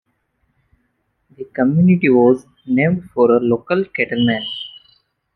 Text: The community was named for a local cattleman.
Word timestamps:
The 1.37 1.45
community 1.53 2.09
was 2.09 2.47
named 2.65 3.11
for 3.11 3.29
a 3.35 3.39
local 3.39 3.85
cattleman. 3.85 4.41